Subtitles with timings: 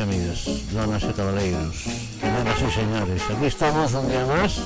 [0.00, 1.76] amigos y amigas, donas y caballeros,
[2.20, 3.22] señoras y señores.
[3.30, 4.60] Aquí estamos un día más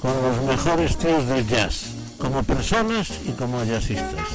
[0.00, 1.86] con los mejores tíos del jazz,
[2.18, 4.28] como personas y como jazzistas.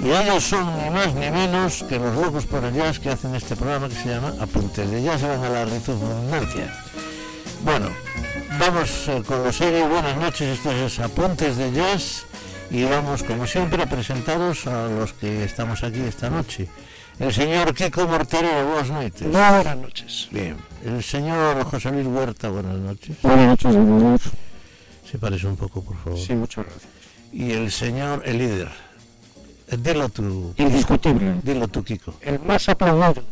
[0.00, 3.34] Y ellos son ni más ni menos que los locos por el jazz que hacen
[3.34, 6.84] este programa que se llama Apuntes de Jazz van a la redundancia.
[7.64, 7.88] Bueno,
[8.58, 9.88] vamos eh, con los serio.
[9.88, 12.26] Buenas noches, esto es Apuntes de Jazz
[12.70, 16.68] y vamos como siempre a presentaros a los que estamos aquí esta noche.
[17.18, 19.30] El señor Kiko Mortero, buenas noches.
[19.30, 20.28] Buenas noches.
[20.32, 20.56] Bien.
[20.84, 23.16] El señor José Luis Huerta, buenas noches.
[23.22, 24.20] Buenas noches, señor.
[25.10, 26.18] Se parece un poco, por favor.
[26.18, 26.90] Sí, muchas gracias.
[27.32, 28.68] Y el señor, el líder.
[29.68, 30.54] Eh, Dilo tú.
[30.56, 31.36] Indiscutible.
[31.42, 32.14] Dilo tú, Kiko.
[32.20, 33.22] El más aplaudido.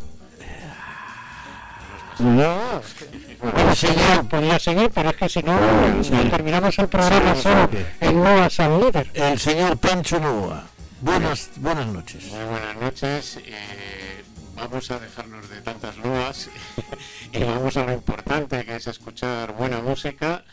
[2.19, 5.59] No, es que, bueno, señor, podría seguir, pero es que si no,
[6.03, 6.11] Sí.
[6.13, 7.69] no terminamos el programa Sí, solo
[8.01, 9.11] en Nuevas al líder.
[9.15, 10.65] El señor Pancho Nova.
[11.03, 12.25] Buenas, buenas noches.
[12.27, 13.39] Muy buenas noches.
[13.45, 14.23] eh,
[14.55, 16.49] vamos a dejarnos de tantas loas
[17.33, 20.45] y vamos a lo importante que es escuchar buena música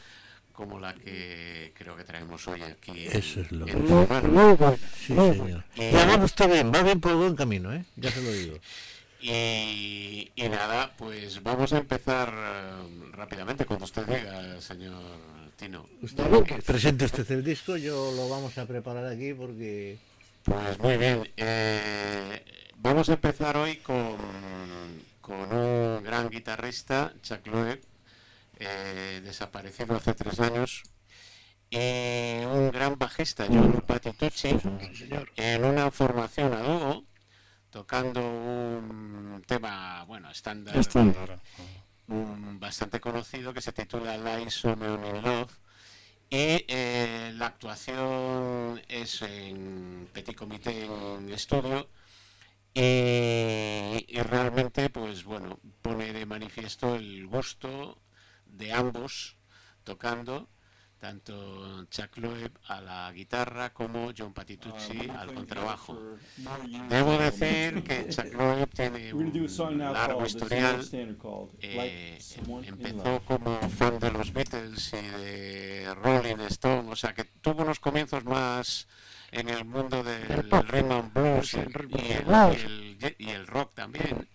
[0.53, 3.05] como la que creo que traemos hoy aquí.
[3.07, 4.77] en- Eso es lo que- en Muy, muy bueno.
[5.05, 5.63] Sí, muy señor.
[5.77, 7.85] Eh, Ya vamos, está bien, va bien por buen camino, ¿eh?
[7.95, 8.57] Ya se lo digo.
[9.21, 14.93] Y, y nada, pues vamos a empezar eh, rápidamente cuando usted diga, señor
[15.57, 15.85] Tino.
[16.01, 16.23] Usted,
[16.65, 19.97] presente usted el disco, yo lo vamos a preparar aquí porque...
[20.49, 21.31] Pues muy bien.
[21.37, 22.43] eh,
[22.77, 24.17] vamos a empezar hoy con,
[25.21, 27.79] con un gran guitarrista, Chuck Loeb,
[28.57, 30.81] eh, desaparecido hace tres años,
[31.69, 34.57] y un gran bajista, John Patitucci,
[35.35, 37.03] en una formación a dúo,
[37.69, 40.75] tocando un tema, bueno, estándar,
[42.07, 45.53] bastante conocido que se titula Lies on in Love.
[46.31, 51.89] Y eh, la actuación es en Petit Comité en estudio.
[52.73, 57.97] Y, y realmente pues bueno pone de manifiesto el gusto
[58.45, 59.37] de ambos
[59.83, 60.47] tocando
[60.99, 65.97] tanto Chuck Loeb a la guitarra como John Patitucci al contrabajo.
[66.89, 71.49] Debo decir que Chuck Loeb tiene un song now largo called the historial standard called
[71.61, 76.95] eh, Like Someone in empezó como fan de los Beatles y de Rolling Stone, o
[76.95, 78.87] sea que tuvo unos comienzos más
[79.31, 81.75] en el mundo del rhythm and blues El
[83.01, 84.27] el- y el rock también.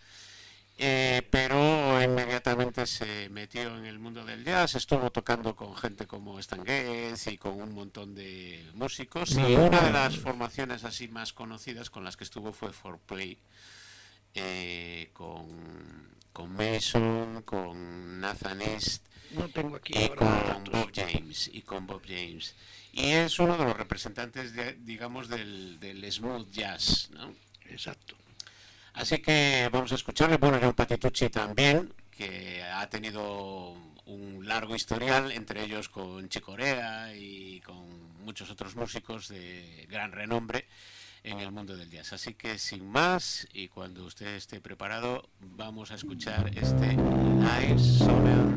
[0.77, 6.41] Eh, pero inmediatamente se metió en el mundo del jazz, estuvo tocando con gente como
[6.41, 11.33] Stan Getz y con un montón de músicos y una de las formaciones así más
[11.33, 13.39] conocidas con las que estuvo fue For Play
[14.35, 15.47] eh, con,
[16.33, 20.65] con Mason, con Nathan East No tengo aquí y con.
[20.73, 22.53] Bob James y con Bob James
[22.93, 27.33] y es uno de los representantes de- digamos del, del smooth jazz ¿no?
[27.71, 28.17] Exacto.
[28.95, 33.75] Así que vamos a escucharle bueno John Patitucci también que ha tenido
[34.07, 40.67] un largo historial entre ellos con Chicorea y con muchos otros músicos de gran renombre
[41.23, 42.13] en el mundo del jazz.
[42.13, 48.55] Así que sin más, y cuando usted esté preparado, vamos a escuchar este Live Sonar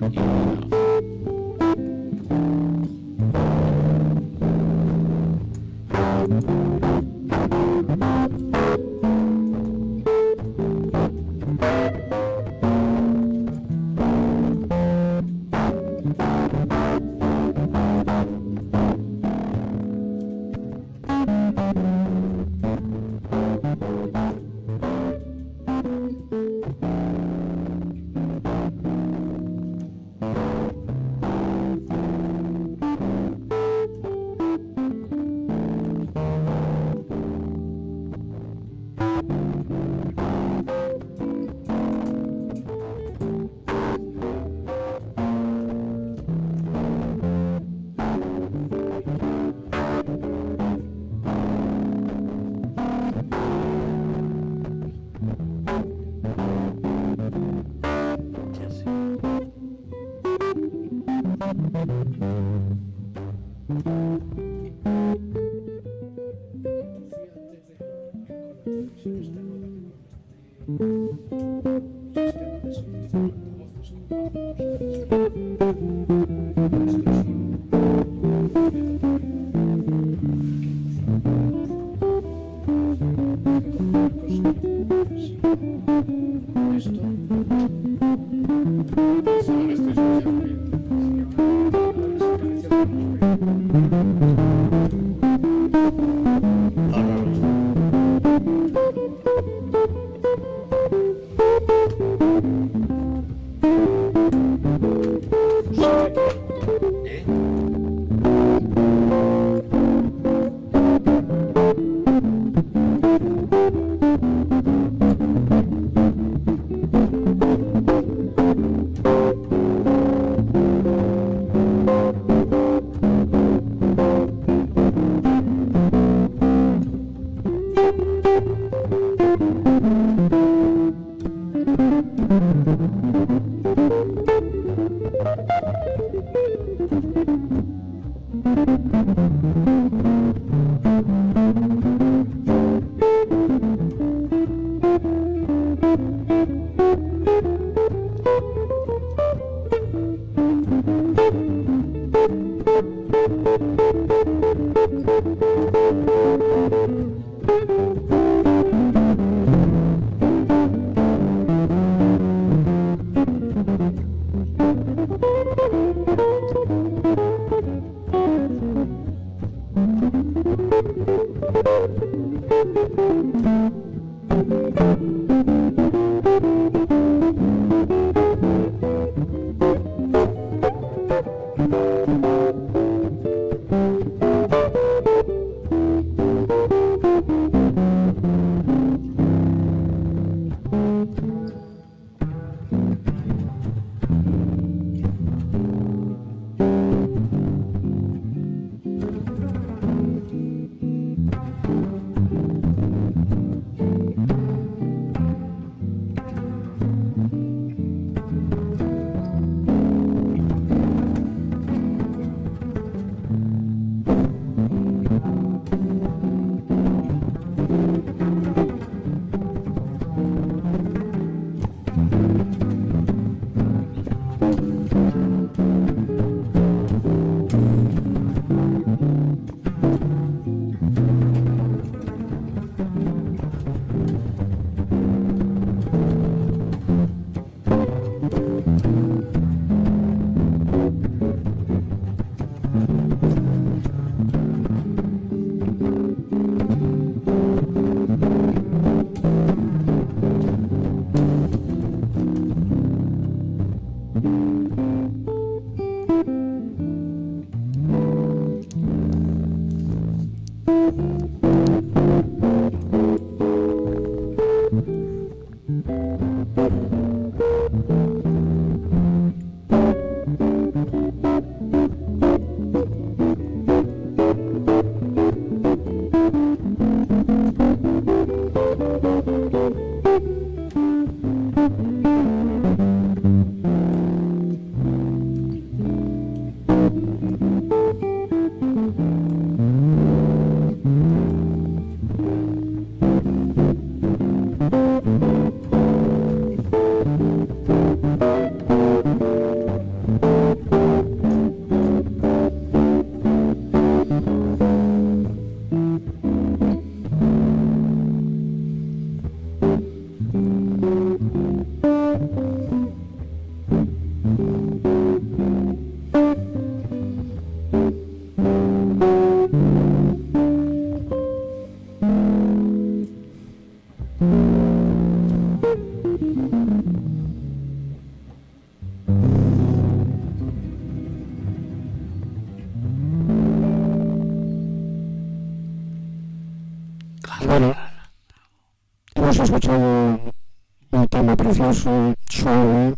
[341.37, 342.95] precioso, suave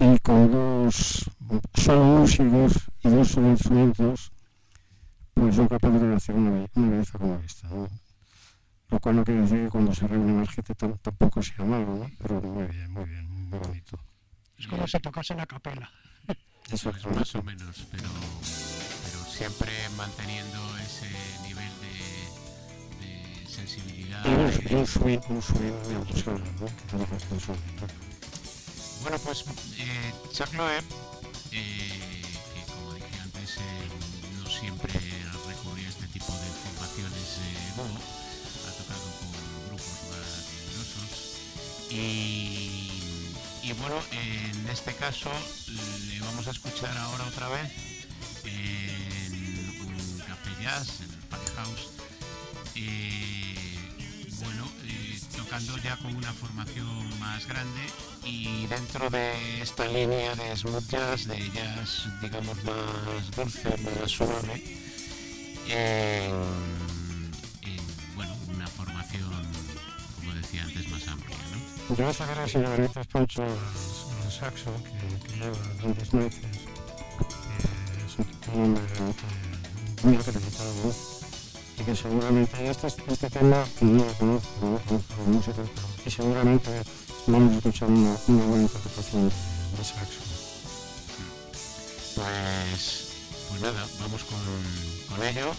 [0.00, 1.30] y con dos
[1.74, 2.72] solo músicos
[3.02, 4.32] y dos instrumentos,
[5.34, 7.68] pues son capaces de hacer una, una belleza como esta.
[7.68, 7.88] ¿no?
[8.90, 12.10] Lo cual no quiere decir que cuando se reúne más gente tampoco sea malo, ¿no?
[12.20, 13.98] pero muy bien, muy bien, muy bonito.
[14.56, 15.90] Es como si tocase la capela.
[16.70, 18.08] Eso es más o menos, pero,
[19.04, 21.08] pero siempre manteniendo ese
[21.42, 21.47] nivel
[29.02, 29.44] Bueno, pues
[29.78, 30.84] eh, Chuck Loeb,
[31.52, 32.22] eh,
[32.54, 33.60] que como dije antes, eh,
[34.42, 34.92] no siempre
[35.46, 37.98] recurre a este tipo de formaciones de dúo,
[38.66, 39.30] ha tocado con
[39.68, 40.28] grupos más
[40.66, 41.12] numerosos
[41.90, 43.32] y,
[43.62, 45.30] y bueno, en este caso
[46.08, 47.72] le vamos a escuchar ahora otra vez
[48.44, 51.88] en un café jazz, en el Park House.
[55.48, 57.80] Tocando ya con una formación más grande
[58.22, 64.62] y dentro de esta línea de smooth jazz, de jazz digamos más dulce, más suave,
[65.68, 66.32] en,
[67.62, 69.24] en bueno, una formación
[71.88, 76.44] Yo voy a sacar así la Benítez Poncho el saxo que, que lleva grandes nueces.
[78.06, 78.80] Es un título muy,
[80.02, 81.17] muy ¿no?
[81.80, 85.62] Y que seguramente este, este tema no lo conozco, no lo conozco la música,
[86.04, 86.82] y seguramente
[87.26, 90.20] vamos a escuchar una, buena interpretación de saxo.
[92.16, 93.08] Pues,
[93.48, 95.52] pues nada, vamos con, ello.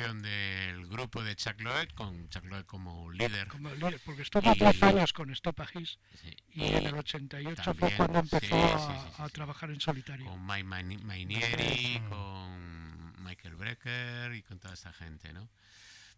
[0.00, 3.48] Del grupo de Chuck Lloyd, con Chuck Lloyd como líder.
[3.48, 6.34] Como líder, porque estuvo tres años con Stop a His sí.
[6.54, 10.24] y en el 88 También, fue cuando empezó sí, a, trabajar en solitario.
[10.24, 15.50] Con Mike Mainieri, con Michael Brecker y con toda esta gente, ¿no?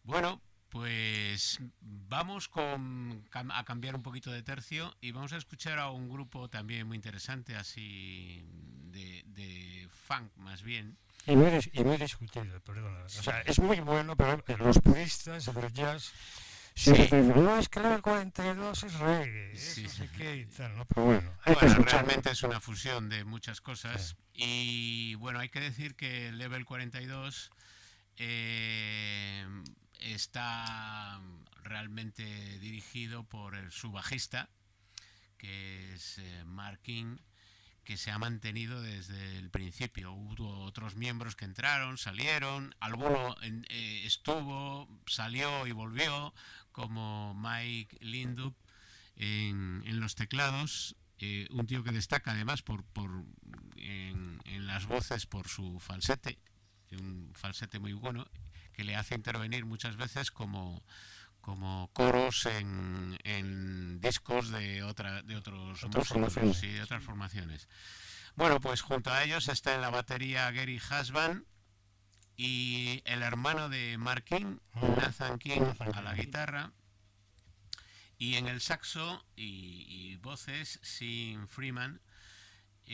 [0.04, 5.90] Bueno, pues vamos con, a cambiar un poquito de tercio y vamos a escuchar a
[5.90, 8.44] un grupo también muy interesante, así
[8.92, 10.96] de, de funk más bien.
[11.26, 13.04] Y muy, y muy discutido, perdona.
[13.04, 16.12] O sea, es muy bueno, pero los puristas del jazz
[16.74, 16.90] sí.
[16.90, 20.08] no, es que el 42 es reggae, sí, sí.
[20.16, 20.84] qué y tal, ¿no?
[20.86, 24.42] Pero bueno, hay bueno que realmente es una fusión de muchas cosas sí.
[24.44, 27.50] y bueno, hay que decir que el Level 42
[28.16, 29.46] eh,
[30.00, 31.20] está
[31.62, 32.24] realmente
[32.58, 34.48] dirigido por el, su bajista,
[35.38, 37.16] que es eh, Mark King,
[37.84, 40.12] que se ha mantenido desde el principio.
[40.12, 46.32] Hubo otros miembros que entraron, salieron, alguno eh, estuvo, salió y volvió,
[46.70, 48.54] como Mike Lindup
[49.16, 53.10] en, en los teclados, eh, un tío que destaca además por, por
[53.76, 56.38] en, en, las voces por su falsete,
[56.92, 58.26] un falsete muy bueno,
[58.72, 60.82] que le hace intervenir muchas veces como
[61.42, 66.62] como coros en, en discos de otra de otros otras formaciones.
[66.62, 67.68] y de otras formaciones.
[68.34, 71.44] Bueno, pues junto a ellos está en la batería Gary Hasban
[72.36, 74.56] y el hermano de Mark King,
[74.96, 76.72] Nathan King, a la guitarra
[78.16, 82.00] y en el saxo y, y voces Sin Freeman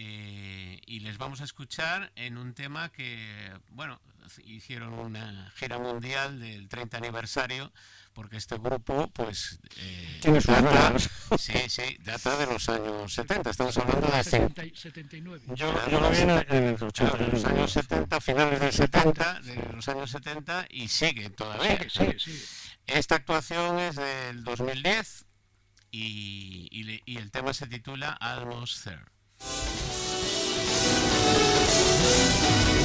[0.01, 4.01] eh, y les vamos a escuchar en un tema que, bueno,
[4.45, 7.73] hicieron una gira mundial del 30 aniversario,
[8.13, 10.95] porque este grupo, pues, eh, data,
[11.39, 15.45] sí, sí, data de los años 70, estamos hablando de 70, 79.
[15.57, 19.73] Yo, yo lo vi en el 80, de los años 70, finales del 70, de
[19.73, 21.77] los años 70, y sigue todavía.
[21.91, 22.71] Sí, sí, sí.
[22.87, 25.27] Esta actuación es del 2010
[25.91, 29.18] y, y, y el tema se titula Almost There.
[29.41, 29.53] フフ
[32.65, 32.78] フフ。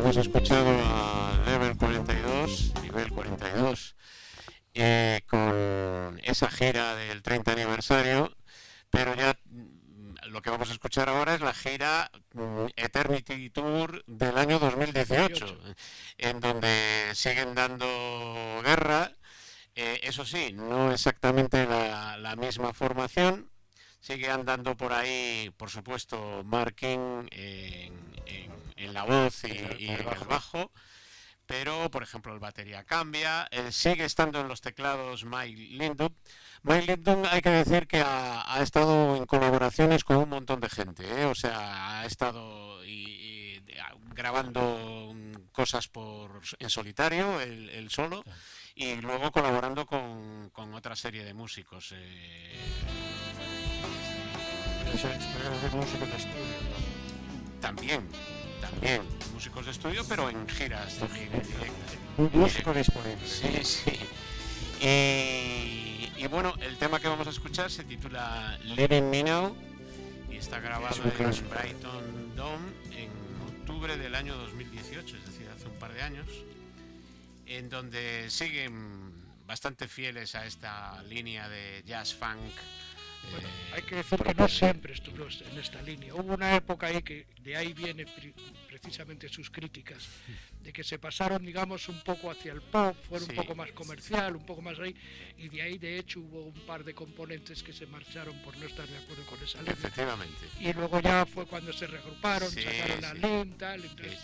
[0.00, 3.96] Hemos escuchado a Level 42, nivel 42,
[4.72, 8.34] eh, con esa gira del 30 aniversario,
[8.88, 9.38] pero ya
[10.28, 15.58] lo que vamos a escuchar ahora es la gira mm, Eternity Tour del año 2018,
[16.16, 17.86] en donde siguen dando
[18.64, 19.12] guerra,
[19.74, 23.50] eh, eso sí, no exactamente la misma formación,
[24.00, 27.92] sigue andando por ahí, por supuesto, Marking en,
[28.88, 30.72] la voz y, en el bajo,
[31.46, 36.14] pero por ejemplo el batería cambia, eh, sigue estando en los teclados Mike Lindon.
[36.62, 41.04] Mike Lindon hay que decir que ha, estado en colaboraciones con un montón de gente,
[41.04, 41.24] ¿eh?
[41.24, 42.80] o sea, ha estado
[44.14, 45.14] grabando
[45.52, 48.22] cosas por en solitario, el, solo,
[48.74, 51.92] y luego colaborando con, otra serie de músicos.
[51.96, 52.58] Eh,
[55.72, 56.44] músicos de estudio.
[57.60, 58.08] También,
[58.60, 60.98] también, músicos de estudio, pero en giras.
[62.16, 63.26] Un músico disponible.
[63.26, 63.98] Sí, sí.
[66.16, 69.56] Y, bueno, el tema que vamos a escuchar se titula Living Me Now
[70.30, 73.10] y está grabado en Brighton Dome en
[73.48, 76.26] octubre del año 2018, es decir, hace un par de años,
[77.46, 79.12] en donde siguen
[79.46, 82.52] bastante fieles a esta línea de jazz funk
[83.30, 86.14] bueno, hay que decir que no siempre estuvo en esta línea.
[86.14, 88.06] Hubo una época ahí que de ahí vienen
[88.68, 90.08] precisamente sus críticas,
[90.62, 94.36] de que se pasaron, digamos, un poco hacia el pop, fueron un poco más comercial,
[94.36, 94.94] un poco más ahí,
[95.38, 98.66] y de ahí, de hecho, hubo un par de componentes que se marcharon por no
[98.66, 99.74] estar de acuerdo con esa línea.
[99.74, 100.46] Efectivamente.
[100.60, 104.18] Y luego ya fue cuando se regruparon, sacaron la lenta, entonces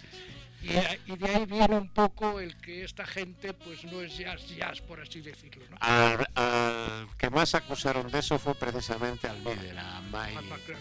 [1.07, 4.81] y, de ahí viene un poco el que esta gente pues no es jazz jazz,
[4.81, 5.65] por así decirlo.
[5.71, 5.77] ¿no?
[5.81, 10.77] Al, que más acusaron de eso fue precisamente al líder, a Mike.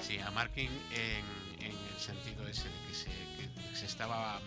[0.00, 4.40] Sí, a Markin en, en, el sentido ese de que se, que se estaba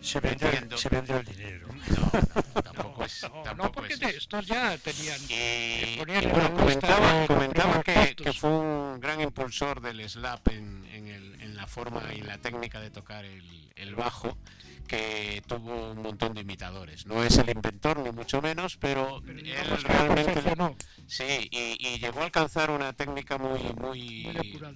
[0.00, 1.68] se vendió, se vendió el dinero.
[1.96, 3.26] No, tampoco es.
[3.44, 5.18] No, no porque estos ya tenían.
[5.28, 11.40] Y, bueno, comentaba, comentaba que, que, fue un gran impulsor del slap en, en, el,
[11.40, 14.36] en la forma y la técnica de tocar el, el bajo,
[14.86, 17.06] que tuvo un montón de imitadores.
[17.06, 20.42] No es el inventor, ni mucho menos, pero, él realmente...
[21.06, 24.28] Sí, y, llegó a alcanzar una técnica muy, muy,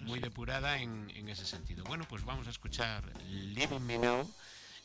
[0.02, 1.84] muy depurada, en, en, ese sentido.
[1.84, 4.28] Bueno, pues vamos a escuchar Living Me Now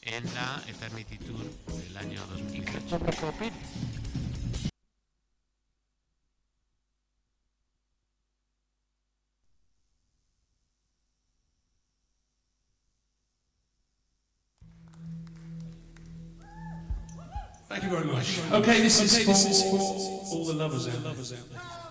[0.02, 3.00] en la Eternity Tour del año 2018.
[18.26, 21.85] Okay, this, okay, is, this is for all the lovers out there.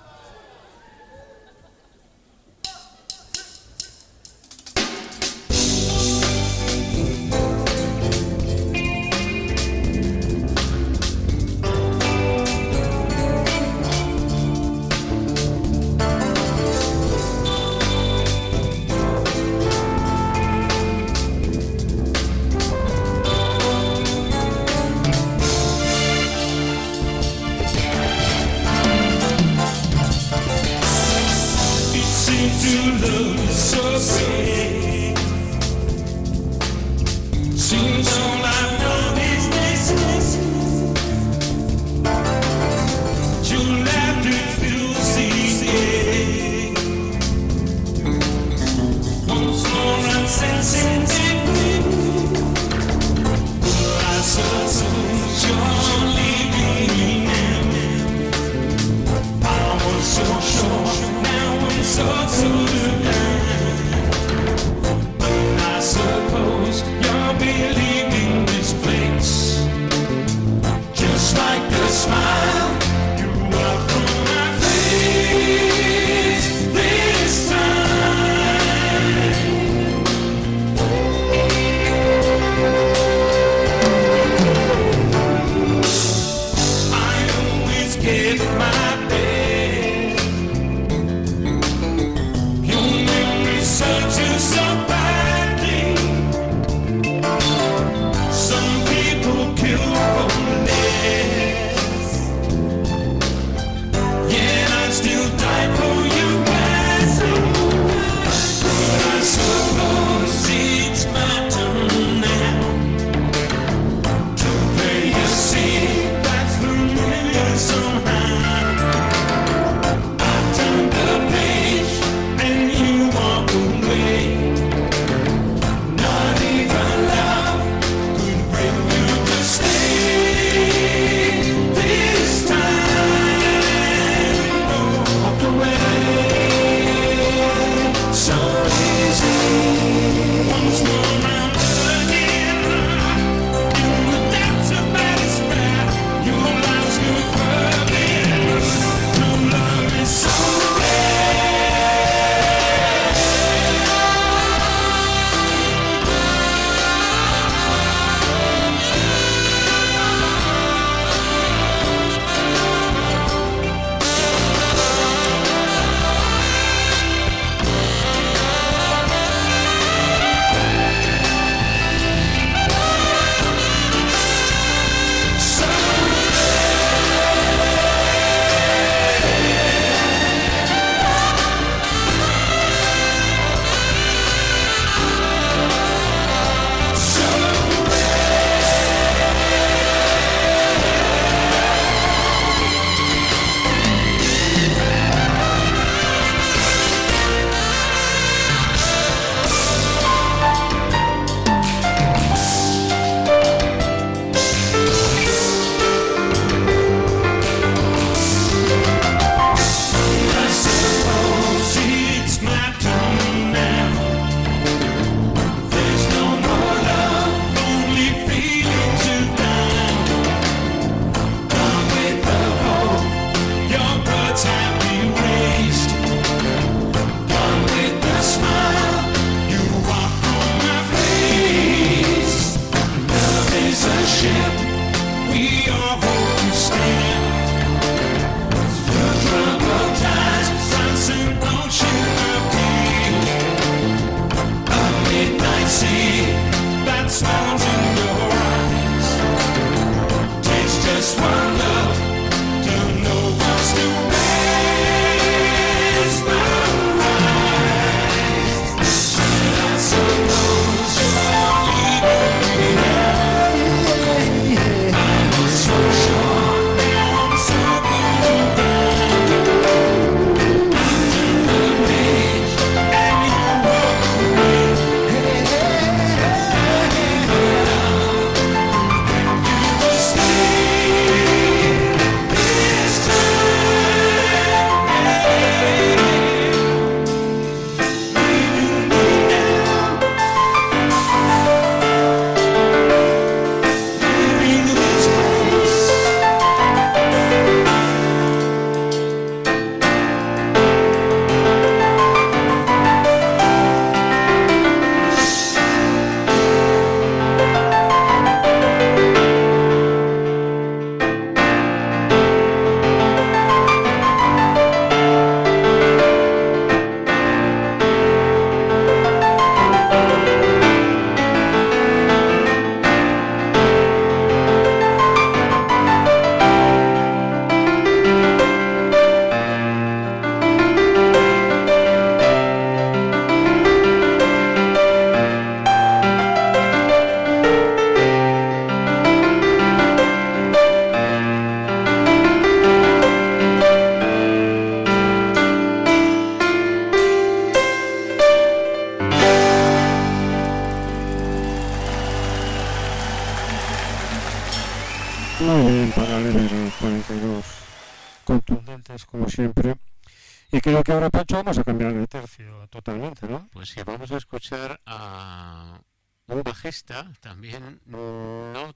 [362.71, 363.49] Totalmente, ¿no?
[363.53, 365.81] Pues sí, vamos a escuchar a
[366.27, 368.75] un bajista, también, no,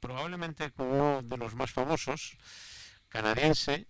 [0.00, 2.36] probablemente uno de los más famosos,
[3.08, 3.86] canadiense,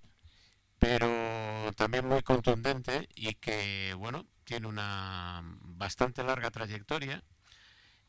[0.78, 7.22] pero también muy contundente y que, bueno, tiene una bastante larga trayectoria.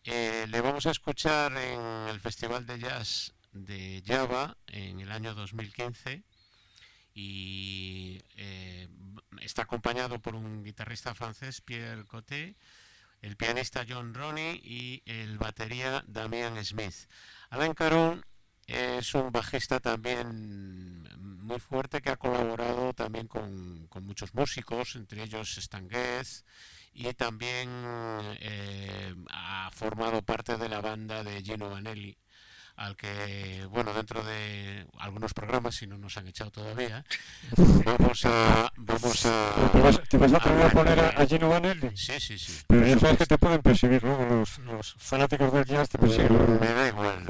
[0.04, 5.34] Eh, le vamos a escuchar en el Festival de Jazz de Java en el año
[5.34, 6.24] 2015
[7.14, 8.88] y eh,
[9.42, 12.56] está acompañado por un guitarrista francés, Pierre Coté,
[13.22, 17.10] el pianista John Roney y el batería Damian Smith.
[17.50, 18.26] Alain Caron
[18.68, 25.58] es un bajista también muy fuerte que ha colaborado también con, muchos músicos, entre ellos
[25.58, 25.88] Stan
[26.94, 27.70] y también
[28.40, 32.18] eh, ha formado parte de la banda de Gino Vanelli
[32.80, 37.04] al que, bueno, dentro de algunos programas, si no nos han echado todavía,
[37.86, 38.72] vamos a...
[38.78, 41.96] Vamos a ¿Te vas, te vas a, poner a poner a, Gino Vanelli?
[41.98, 42.62] Sí, sí, sí.
[42.68, 46.58] Pero ya sabes que te pueden perseguir luego los, los fanáticos del jazz te persiguen.
[46.58, 47.26] Me da igual,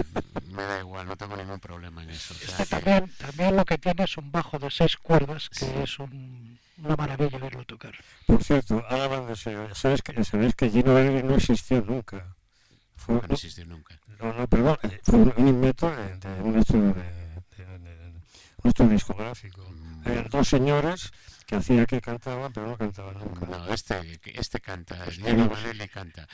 [0.52, 2.36] me da igual, no tengo ningún problema en eso.
[2.60, 6.60] O también, también lo que tiene es un bajo de seis cuerdas, que es un,
[6.78, 7.96] una maravilla verlo tocar.
[8.28, 12.36] Por cierto, ahora hablando de serio, ¿sabes que, ¿sabes que Gino Vanelli no existió nunca?
[12.96, 13.99] Fue, no existió nunca.
[14.20, 17.20] No, no, perdón, eh, fue un, invento de, de, un estudio de,
[18.64, 19.62] un estudio discográfico.
[19.70, 20.30] Mm.
[20.30, 21.12] Dos señores
[21.46, 23.46] que hacía que cantaban, pero no cantaban nunca.
[23.48, 26.28] No, este, este canta, pues Diego Valeli canta.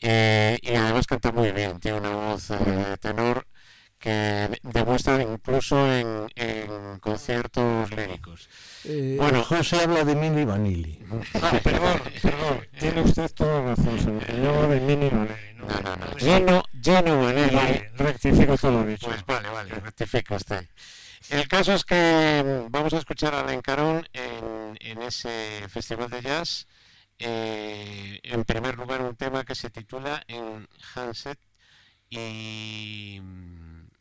[0.00, 3.46] Eh, y además canta muy bien, tiene una voz eh, tenor
[3.98, 8.48] que demuestra incluso en, en conciertos líricos.
[8.84, 11.02] Eh, bueno, José habla de Mini Vanilli.
[11.42, 15.47] Ah, perdón, perdón, tiene usted toda razón, yo hablo de Mini Vanilli.
[15.58, 17.82] No, no, no, lleno, lleno Vanilli.
[17.96, 19.06] rectifico todo lo dicho.
[19.06, 20.68] Pues vale, vale, rectifica usted.
[21.30, 26.22] El caso es que vamos a escuchar a Alain Caron en, en ese festival de
[26.22, 26.66] jazz.
[27.18, 31.38] Eh, en primer lugar, un tema que se titula en Hanset
[32.08, 33.20] y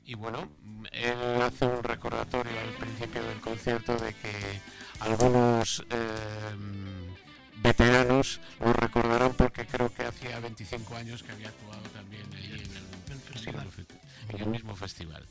[0.07, 0.49] y bueno,
[0.93, 4.61] él hace un recordatorio al principio del concierto de que
[5.01, 7.06] algunos em,
[7.61, 13.13] veteranos lo recordarán porque creo que hacía 25 años que había actuado también ahí en
[13.13, 13.67] el, festival,
[14.29, 15.25] en el mismo festival.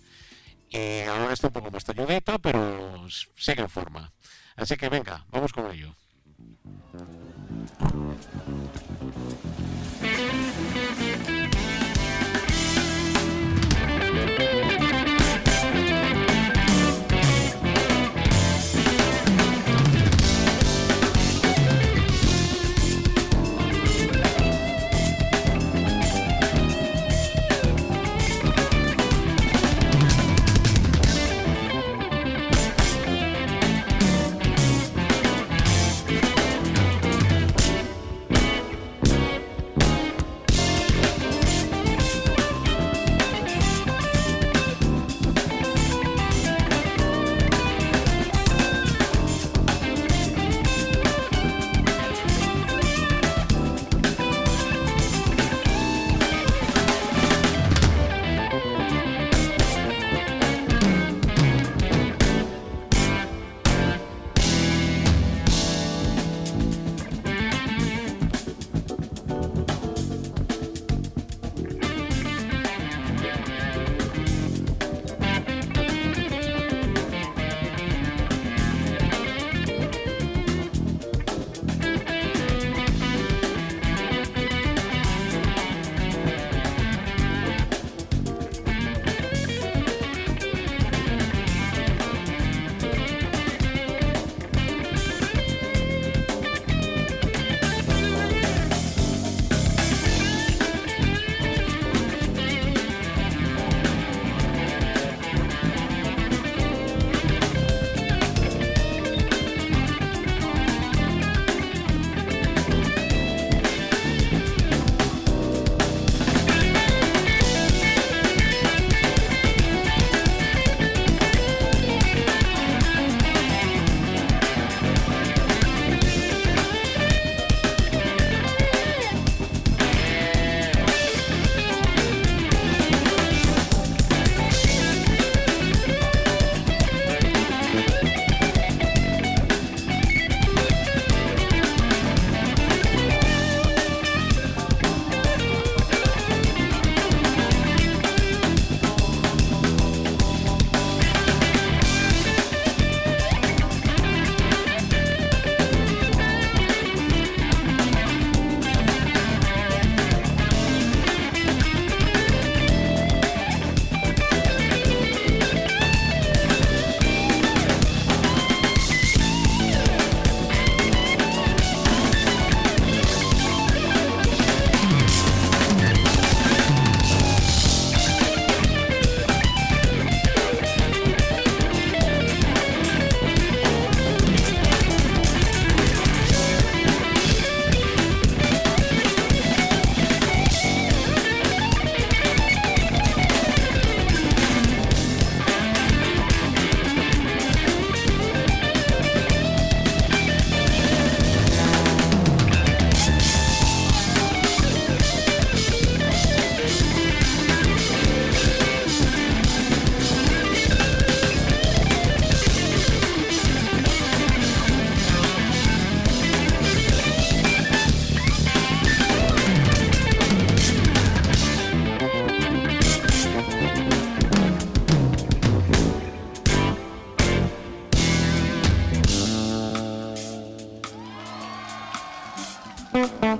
[0.70, 3.06] Y ahora está un poco más talladito, pero
[3.36, 4.12] sigue en forma.
[4.56, 5.94] Así que venga, vamos con ello.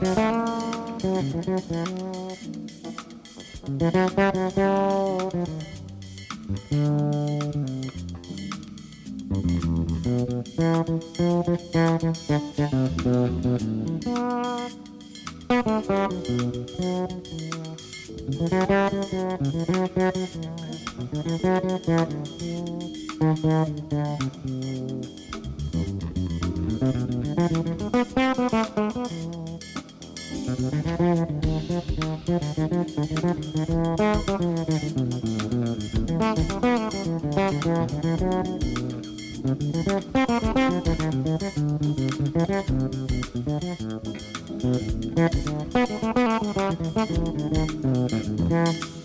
[0.03, 0.27] Ya le
[48.49, 48.96] Mm-hmm.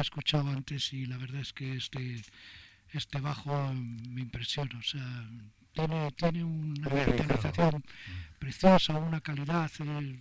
[0.00, 2.22] Había escuchado antes y la verdad es que este
[2.92, 4.78] este bajo me impresiona.
[4.78, 5.28] O sea,
[5.72, 7.84] tiene, tiene una digitalización
[8.38, 9.70] preciosa, una calidad.
[9.78, 10.18] Eh,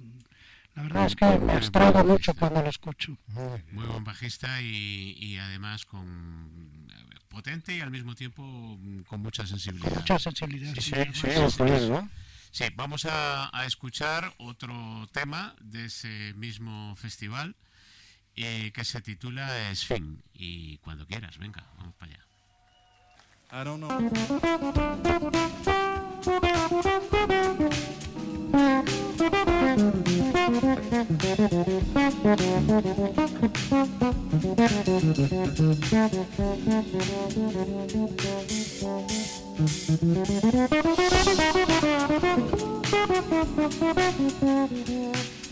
[0.76, 3.18] la verdad es que me abstrago mucho cuando lo escucho.
[3.72, 6.88] Muy buen bajista y, y además con
[7.30, 8.78] potente y al mismo tiempo
[9.08, 9.90] con mucha sensibilidad.
[9.90, 10.74] Con mucha sensibilidad.
[10.76, 11.30] Sí, sí, sí,
[12.52, 17.56] sí vamos a, a, escuchar otro tema de ese mismo festival
[18.36, 20.24] eh, que se titula Sphin.
[20.34, 22.26] Y cuando quieras, venga, vamos para allá.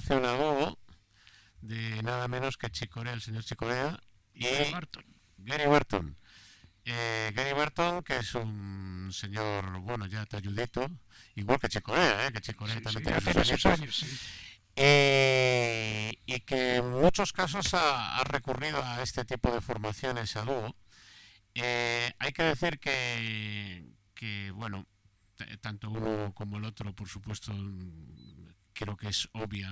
[0.00, 0.78] formación a dúo
[1.60, 4.00] de nada menos que Chicorea, el señor Chicorea
[4.32, 4.46] y
[5.38, 6.16] Gary Barton.
[6.84, 10.88] Eh, Gary Barton, que es un señor, bueno, ya ayudito
[11.34, 12.32] igual que Chicorea, ¿eh?
[12.32, 14.04] que Chicorea también tiene sus años.
[14.76, 20.74] Eh, y que en muchos casos ha, recurrido a este tipo de formaciones a dúo.
[21.54, 23.84] Eh, hay que decir que,
[24.14, 24.86] que bueno,
[25.60, 27.52] tanto uno como el otro, por supuesto,
[28.72, 29.70] creo que es obvia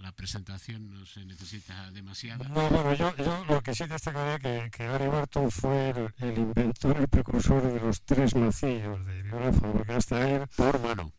[0.00, 2.48] la presentación, no se necesita demasiada.
[2.48, 6.96] No, bueno, yo, yo lo que sí destacaría que, que Gary Barton fue el, inventor,
[6.96, 10.46] el precursor de los tres macillos de biógrafo, porque hasta él...
[10.56, 11.12] Por mano.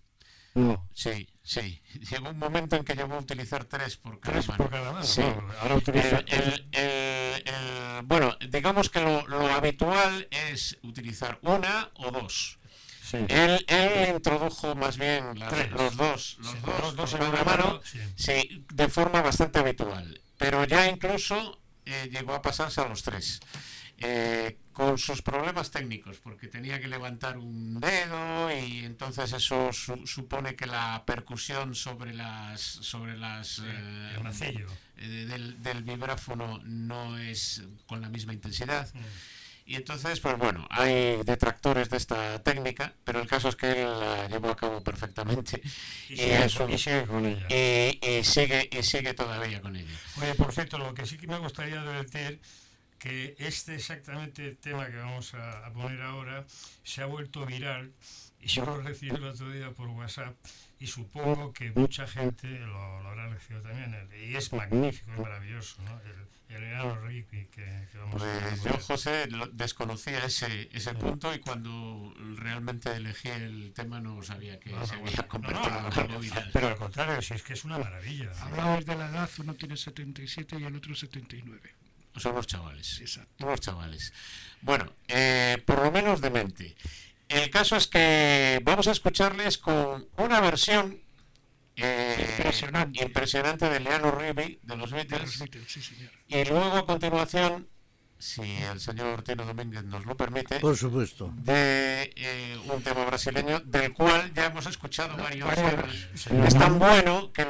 [0.56, 0.88] No.
[0.94, 1.82] Sí, sí.
[2.12, 5.04] Llegó un momento en que llegó a utilizar tres por cada tres por cada mano.
[5.04, 5.24] Sí.
[5.62, 6.20] ahora utiliza...
[6.28, 12.60] El, el, bueno, digamos que lo, lo habitual es utilizar una o dos.
[13.14, 15.26] Él, él, introdujo más bien
[15.72, 17.82] los dos, los dos, en una mano,
[18.16, 18.66] sí.
[18.74, 20.20] de forma bastante habitual.
[20.38, 23.39] Pero ya incluso eh, llegó a pasarse a los tres.
[23.99, 30.55] Eh, con sus problemas técnicos, porque tenía que levantar un dedo y entonces eso supone
[30.55, 38.09] que la percusión sobre las sobre las eh, del, del, vibráfono no es con la
[38.09, 38.91] misma intensidad.
[38.93, 38.99] Mm.
[39.66, 43.99] Y entonces, pues bueno, hay detractores de esta técnica, pero el caso es que él
[43.99, 45.61] la llevó a cabo perfectamente.
[46.09, 46.18] Y,
[46.78, 47.47] sigue, con ella.
[47.49, 49.91] Y, sigue, y sigue todavía con ella.
[50.22, 52.39] Oye, por cierto, lo que sí que me gustaría decir
[52.99, 56.45] que este exactamente tema que vamos a, a poner ahora
[56.84, 57.91] se ha vuelto viral
[58.43, 60.36] y yo lo recibí el otro día por WhatsApp
[60.80, 64.10] y supongo que mucha gente lo, habrá recibido también.
[64.30, 66.00] Y es magnífico, es maravilloso, ¿no?
[66.02, 72.14] El, el Enano que, que, vamos pues Yo, José, desconocía ese, ese punto y cuando
[72.36, 76.50] realmente elegí el tema no sabía que se había convertido en algo viral.
[76.54, 78.32] Pero al contrario, si es que es una maravilla.
[78.42, 81.60] Hablabas de la edad, uno tiene 77 y el otro 79.
[82.16, 83.00] Somos chavales.
[83.02, 83.34] Exacto.
[83.40, 84.14] Somos chavales.
[84.62, 86.76] Bueno, eh, por lo menos de mente.
[87.30, 91.04] El caso es que vamos a escucharles con una versión
[91.76, 93.04] eh, impresionante.
[93.04, 95.44] impresionante de Leano Rivi de los Beatles.
[96.28, 97.68] y luego a continuación,
[98.20, 103.60] si el señor Tino Domínguez nos lo permite, por supuesto, de eh, un tema brasileño
[103.62, 105.50] del cual ya hemos escuchado varios.
[106.46, 107.46] Es tan bueno que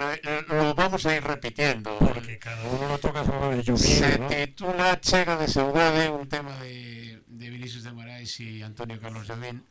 [0.47, 1.97] lo, vamos a ir repitiendo.
[1.99, 7.02] Porque cada uno lo toca de Se titula Chega de Saudade, un tema de,
[7.33, 9.61] de Vinicius de Moraes y Antonio Carlos Jobim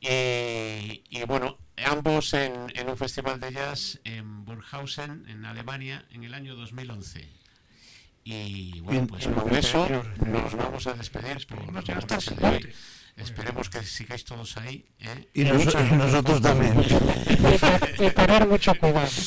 [0.00, 6.56] y, bueno, ambos en, un festival de jazz en Burghausen, en Alemania, en el año
[6.56, 7.28] 2011.
[8.24, 9.88] Y bueno, pues con eso
[10.26, 11.94] nos vamos a despedir por la noche
[12.34, 12.68] de hoy.
[13.16, 14.86] Esperemos que sigáis todos ahí.
[15.00, 15.28] ¿eh?
[15.34, 16.74] Y, nosotros también.
[17.98, 19.08] y parar mucho cubano.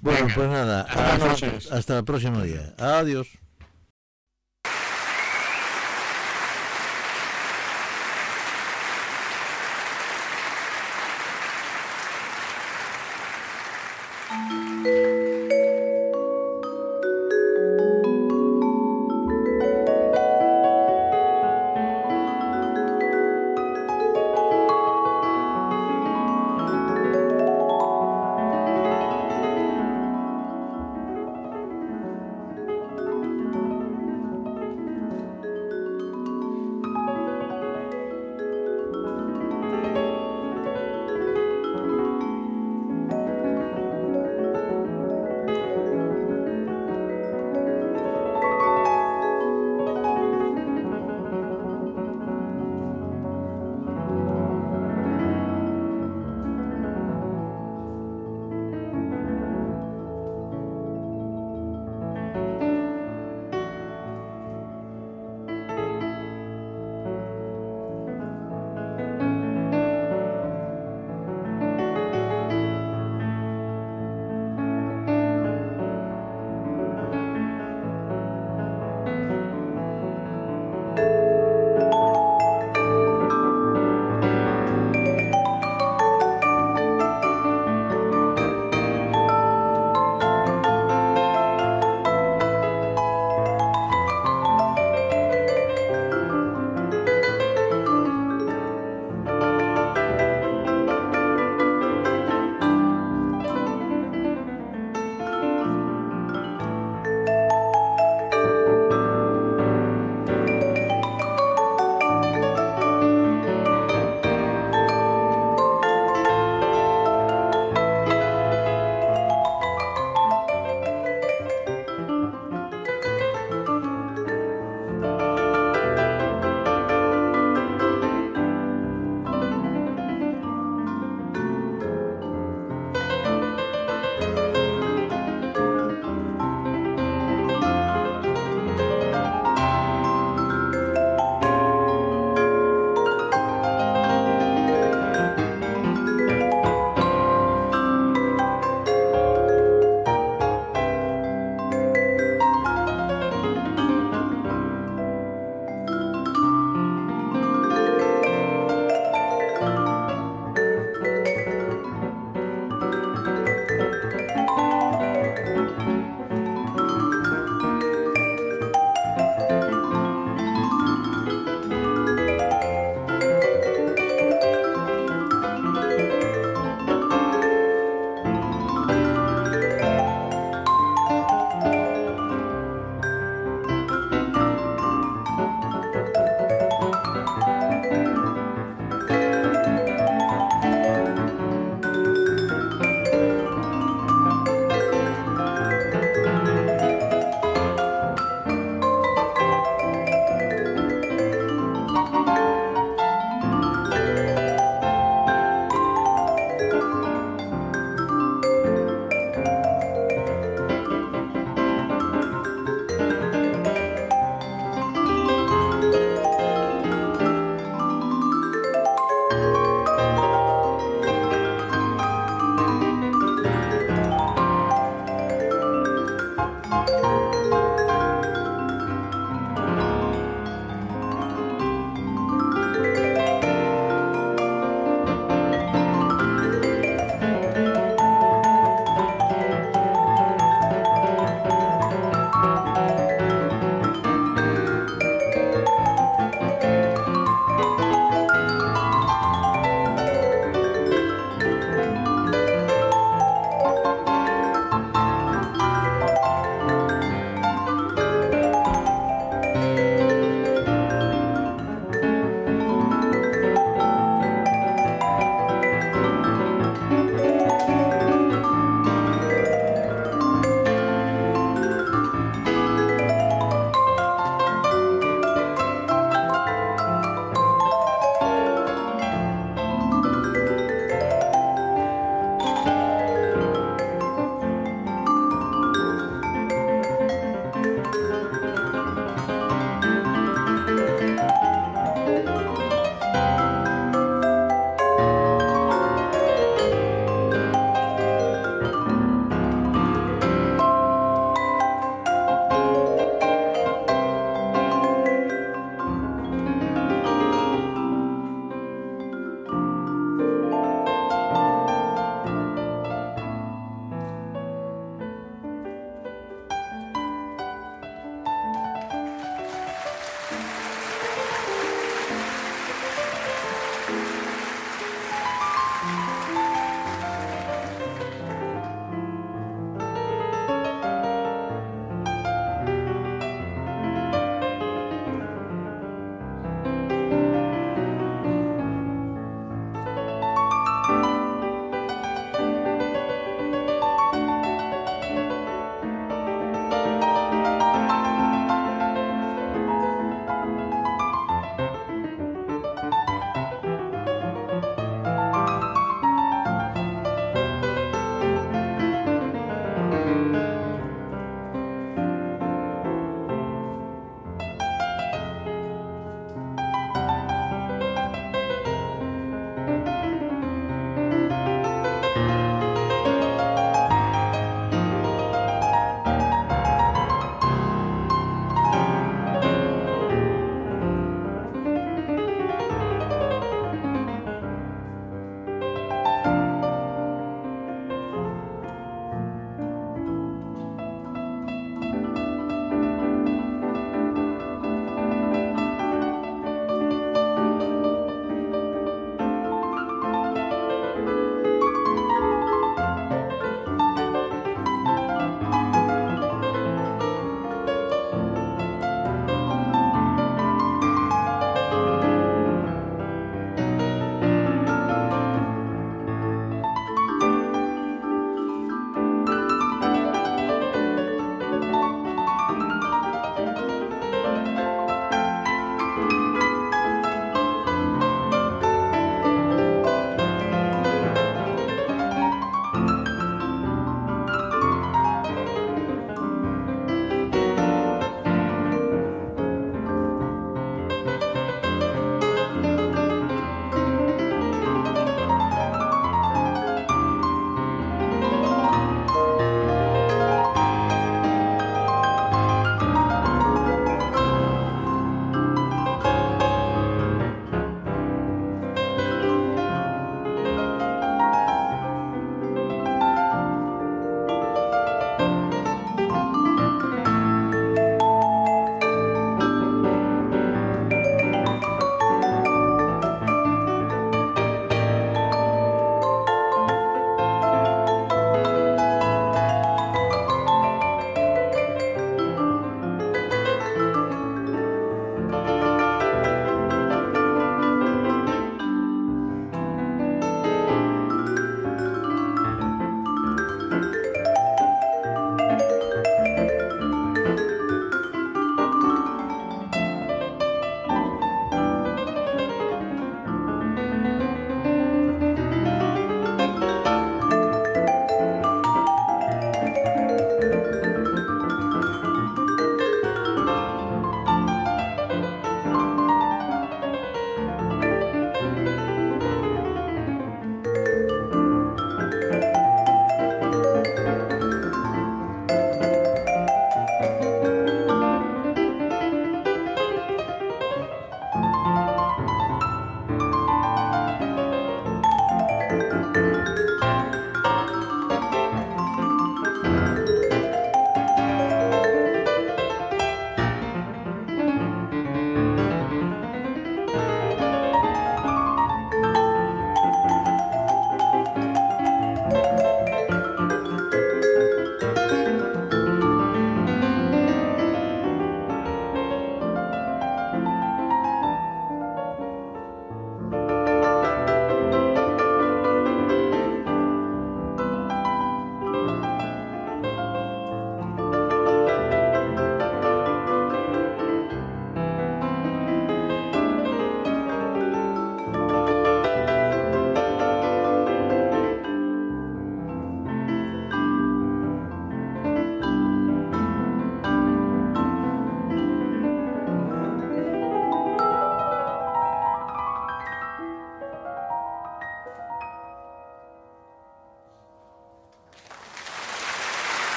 [0.00, 2.74] Bueno, pues nada, hasta, hasta el próximo día.
[2.76, 3.26] Adiós.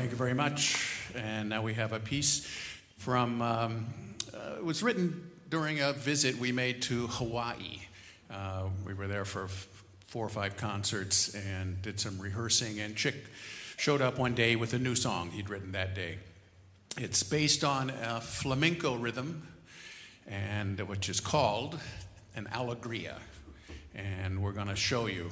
[0.00, 1.12] Thank you very much.
[1.14, 2.46] And now we have a piece
[2.96, 3.86] from, um,
[4.32, 7.80] uh, it was written during a visit we made to Hawaii.
[8.30, 9.48] Uh, we were there for
[10.06, 13.26] four or five concerts and did some rehearsing, and Chick
[13.76, 16.16] showed up one day with a new song he'd written that day.
[16.96, 19.46] It's based on a flamenco rhythm,
[20.26, 21.78] and which is called
[22.34, 23.18] an alegria.
[23.94, 25.30] And we're going to show you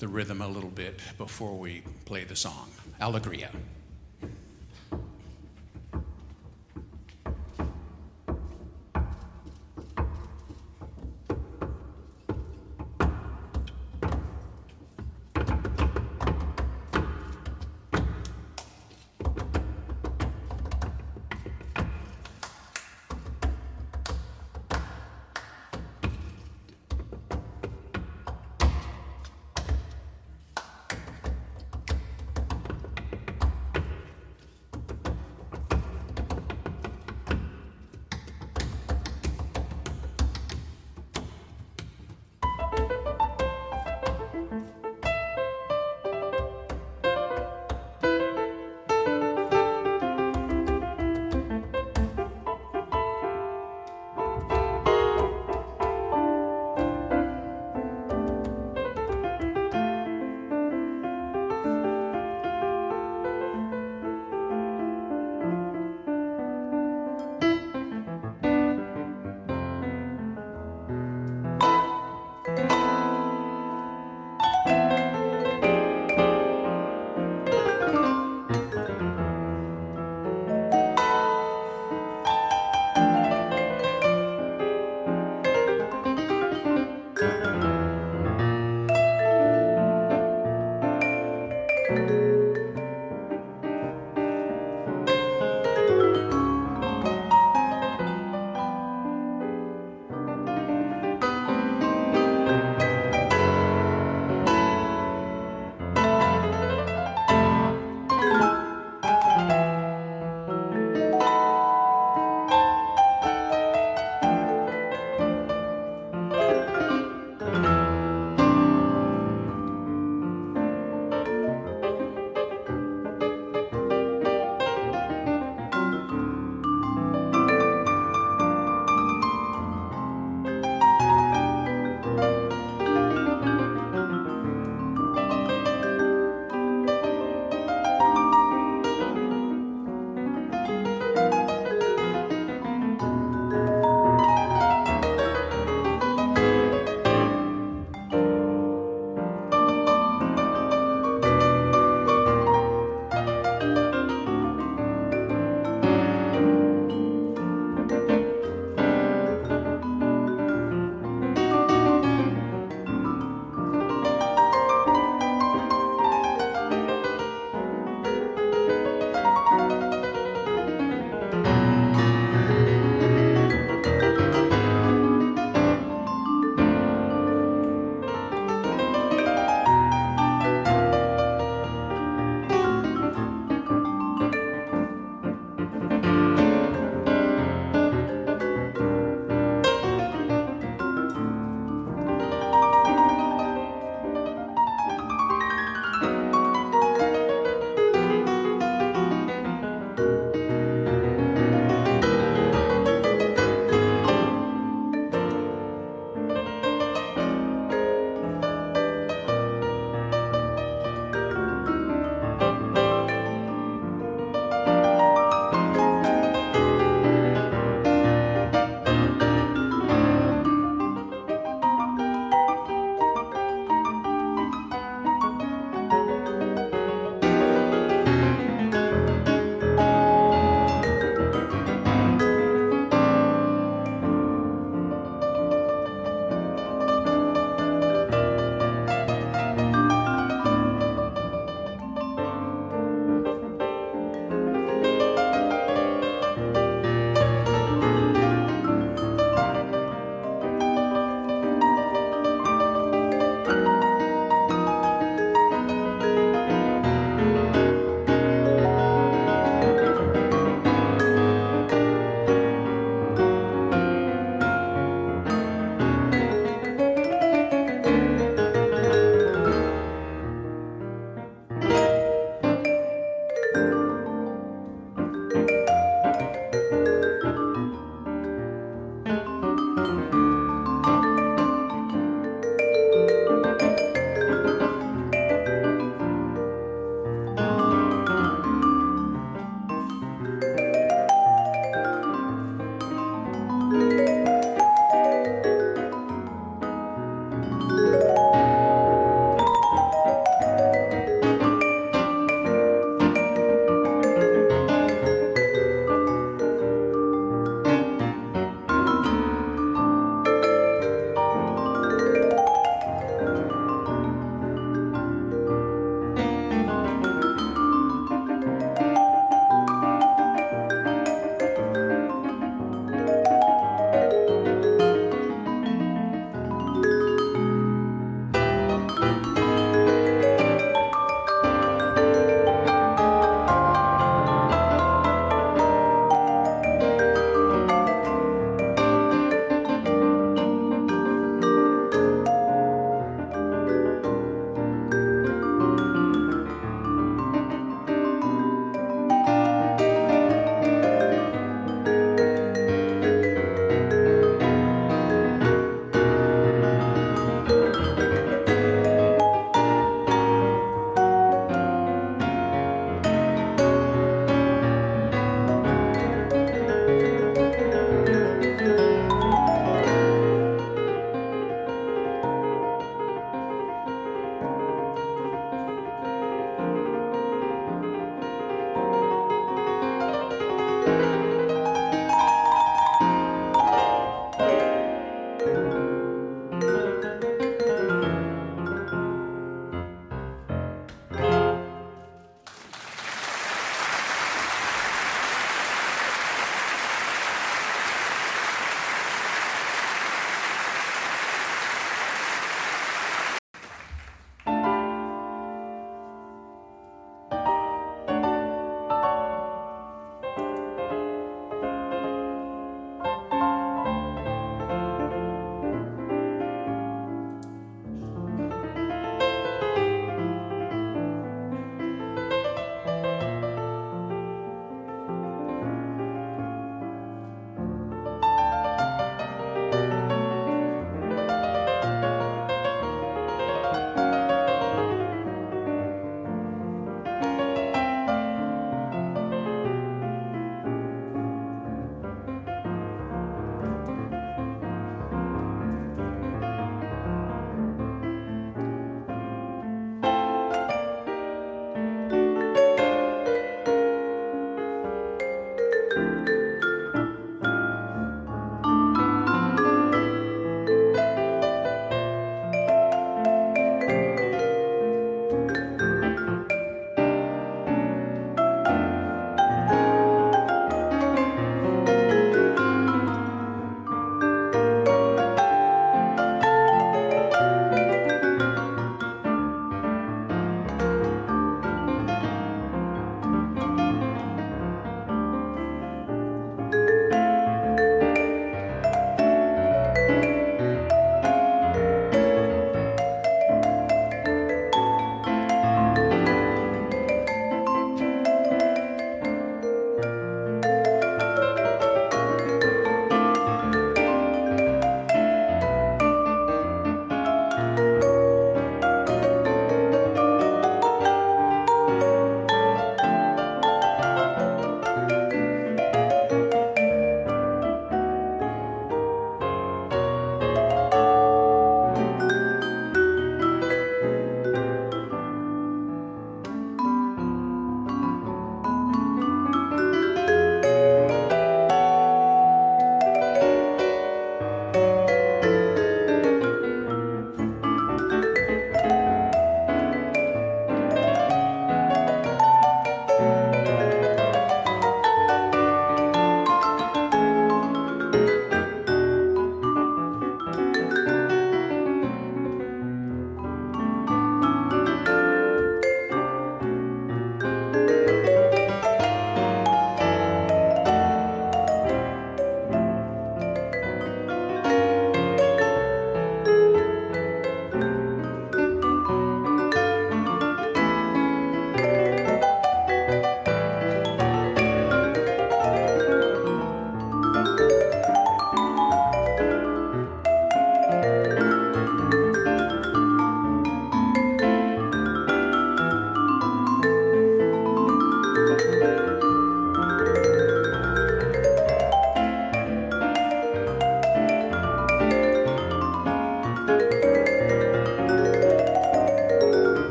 [0.00, 2.68] the rhythm a little bit before we play the song.
[3.00, 3.50] Alegria.